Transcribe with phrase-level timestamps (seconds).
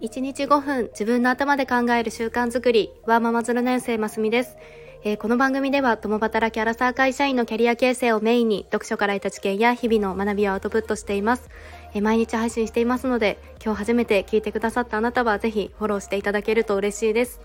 [0.00, 2.90] 1日5分自分の頭で考える習慣づくり。
[3.04, 4.56] ワーママ0年生ますみです、
[5.04, 11.50] えー、この番組では共働きアラサー会社員のキャリア形成をメインに読書から得た知見や日々の学びをアウトプットしています、
[11.92, 17.40] えー、毎日配信していますので今日初めて聞いてくださったあなたはぜひフォローしていただけると嬉しいです。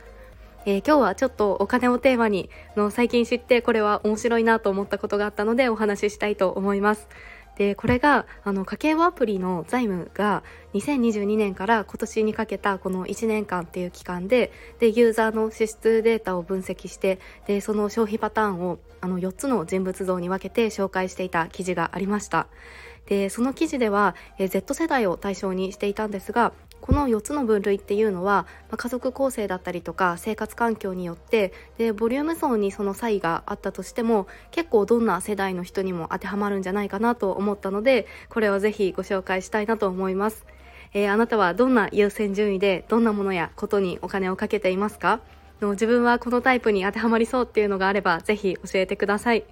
[0.67, 7.07] えー、今日はちょっとお金をテーマにの最近知ってこれは面白いなと思ったことがあったのでお話ししたいと思います。
[7.57, 22.47] でこれがあの家計簿アプリの財務が2022年から今年にかけたこの1年間っていう期間ででユーザーの支出データを分析してでその消費パターンをあの4つの人物像に分けて紹介していた記事がありました。
[23.05, 26.53] でその記事ではえ Z 世代を対象にしていたんですが
[26.85, 40.45] この4つの分類っていうのは、まあ、家族構成だったりとか生活環境によってでボリューム層にその差異があったとしても結構どんな世代の人にも当てはまるんじゃないかなと思ったのでこれをぜひご紹介したいなと思います。
[40.93, 45.21] えー、あなたはどんな優先順位でどんなものやことにお金をかけていますか？
[45.61, 49.43] の自分はこのタイプに当てはまりそうっていうのがあればぜひ教えてください。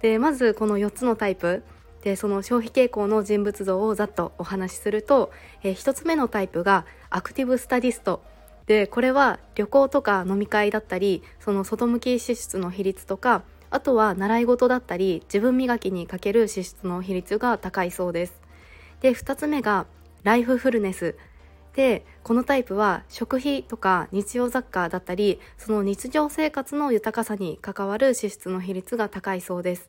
[0.00, 1.62] でまずこの4つのタイプ
[2.02, 8.22] でその消費傾向の人物像をざっとお話しすると、えー、1つ目のタイプがアクティブスタディスト。
[8.66, 18.40] でこれは旅行とか飲み会だったりその外向き支出の比率とかあとは習い事だったり自分磨きにかける支出の比率が高いそうです。
[19.00, 19.86] で2つ目が
[20.22, 21.16] ライフフルネス。
[21.74, 29.88] でこのタイプは食費とか日用雑貨だったりその日常生活の豊かさに関わる支出の比率が高いそうです。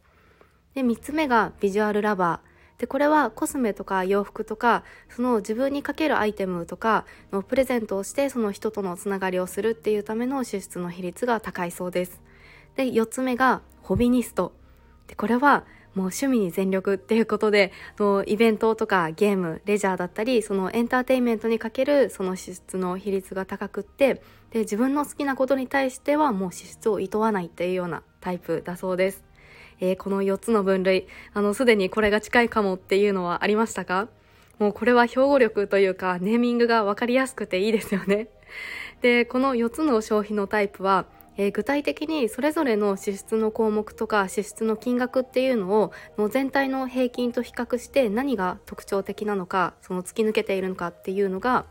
[0.75, 2.53] で3つ目がビジュアルラバー。
[2.79, 12.21] でこれはコスメとか洋服とかその自分にかけるアイテムとかのプレゼントをしてその人とのつながりをするっていうための支出の比率が高いそうです。
[12.75, 14.53] で4つ目がホビニスト。
[15.07, 15.65] でこれは
[15.95, 29.23] もう趣味に全力っていうことでのイベントとかゲームレジャーだったりそのエンターテインメントにかけるその支出の比率が高くってで自分の好きなことに対してはもう支出を厭わないっていうようなタイプだそうです。
[29.79, 34.07] えー、この4つの分類、あの、すでにこれが近いかもっていうのはありましたか？
[34.59, 38.27] もうこれは標語力というか、ネーミングがわかりやすくていいですよね。
[39.01, 51.65] で、この4つの消費のタイプは、えー、具体的にそれぞれの支出の項目とか支出の金額っていうのをの全体の平均と比較して何が特徴的なのかその突き抜けているのかっていうのが、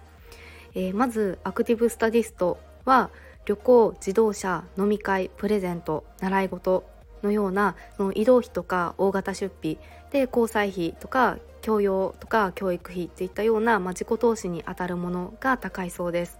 [0.75, 3.11] えー、まずアクティブスタディストは
[3.45, 6.85] 旅行自動車飲み会プレゼント習い事
[7.23, 9.79] のようなその移動費とか大型出費
[10.11, 16.39] で交際費とか教養とか教育費っていったような、まあ、自己投資にあたるものが高いそうです。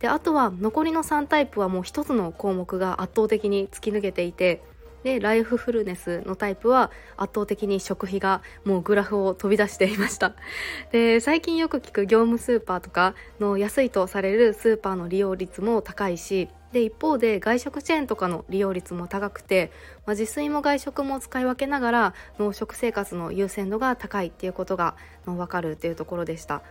[0.00, 4.62] であとは残りの3タイプはもう一つの項目が圧倒的に突き抜けていて
[5.04, 10.34] でライフフルネスのタイプは圧倒的に食費がもうグラフを飛び出していました。
[10.92, 19.72] で最近よく聞く業務スーパーとかの安いとされるスーパーの利用率も高いしで一方で外食チェーンとかの利用率も高くて、
[20.04, 24.94] まあ、自炊も外食も使い分けながらの食生活の優先度が高いっていうことが
[25.24, 26.62] 分かるっていうところでした。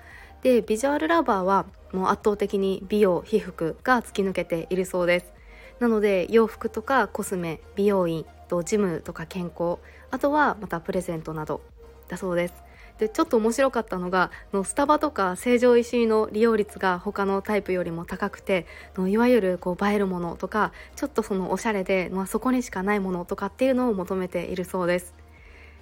[0.44, 5.37] でビジュアルラバーはもう圧倒的に美容皮膚が突き抜けているそうです。
[5.80, 9.78] なので洋服とかコスメ美容院とジムとか健康
[10.12, 11.62] あとはまたプレゼントなど。
[12.08, 12.54] だそうです。
[12.98, 18.66] でちょっと面白かったのがのスタバとか成城石井の利用率が他のタイプよりも高くて
[18.96, 25.14] のいわゆるこう映えるものとかちょっとそのおしゃれで、まあ、そこにしかないものとかっていうのを求めているそうです。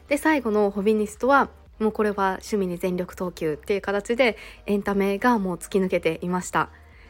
[0.10, 6.70] で最後のホビニストはもうこれは趣味に全力投球っていう形でエンタメがもう突き抜けていました。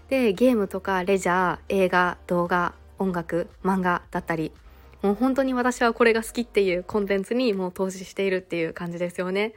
[0.09, 4.51] でゲームとかレジャー映画動画音楽漫画だったり
[5.01, 9.53] もう本当に私はこれが好きっていうコンテンツにもう投資しているっていう感じですよね。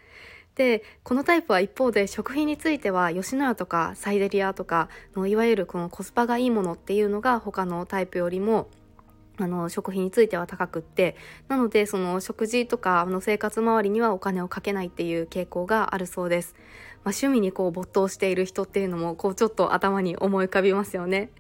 [0.57, 8.69] でこのタイプは一方で食品については吉野家とかサイデリアとかのいわゆるこのコスパがいいものっていうのが他のタイプよりも
[9.39, 11.17] あの食品については高くって
[11.47, 16.57] なのでその食事とかの生活周りにはお金をかけないっていう傾向があるそうです、
[17.09, 21.31] まあ、趣味にこう没頭している人っていうのもこうちょっと頭に思い浮かびますよね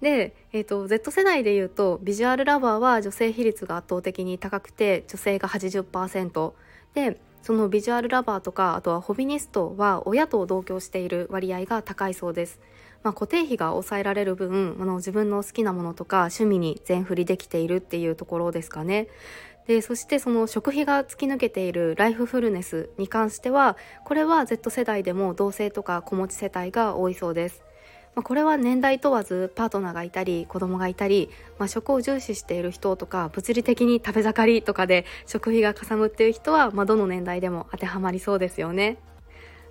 [0.00, 6.52] で、えーと、Z 世代でいうとビジュアルラバーは女性比率が圧倒的に高くて女性が80%
[6.94, 12.58] でそのビジュアルラバーとかあとはホビニストは親と同居している割合が高いそうです。
[13.02, 19.08] まあ、固定費が抑えられる分あの自分の好きなものとか趣味に全振りできているっていうところですかね。
[19.66, 27.66] でそしてその食費が突き抜けているライフフルネスに関してはこれは Z 世代でも同性とか子持ち世帯が多いそうです。
[28.14, 31.28] まあ、これは年代問わずパートナーがいたり子供がいたり、
[31.58, 38.96] まあ、食を重視している人とか物理的に食べ盛りとかで食費がかさむっていう人は、まあ、どの年代でも当てはまりそうですよね。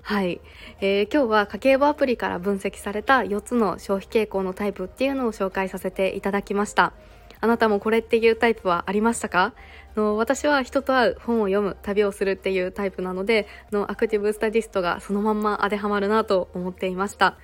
[0.03, 0.39] はい、
[0.81, 6.93] えー、今日は家計簿アプリから分析された4つの消費傾向のタイプっていうのを紹介させていただきました
[7.41, 9.53] あなたもこれっていうタイプはありましたか？
[9.95, 17.37] の私は人と会う本を読む旅をするっていうタイプなのでのアクティブスタディストがそのまんま当てはまるなと思っていました。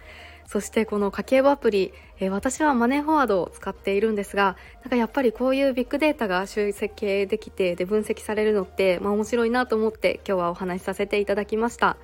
[0.48, 11.96] そしてこの家計簿アプリ、えー、私はマネーフォワードを使っているんですがなんかやっぱりこういうビッグデータが集積できてで分析されるのって、まあ、面白いなと思って今日はお話しさせていただきました、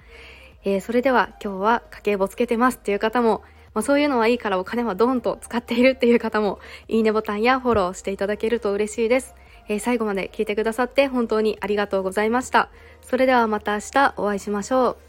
[0.64, 3.44] えー、それでは今日は家計簿つけてますっていう方も
[3.78, 6.58] まあ、そういうのはいいからお金はドンと使っているっていう方も
[6.88, 9.36] いいねボタンやフォローしていただけると嬉しいです。
[9.68, 12.72] えー、最後まで聞いてくださって本当にありがとうございました。
[13.04, 15.07] それではまた明日お会いしましょう。